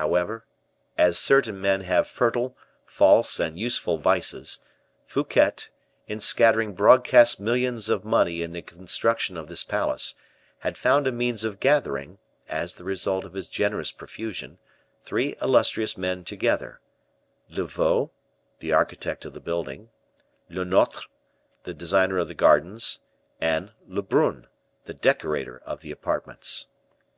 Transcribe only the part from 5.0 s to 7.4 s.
Fouquet, in scattering broadcast